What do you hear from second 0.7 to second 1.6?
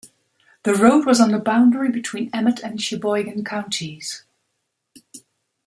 road was on the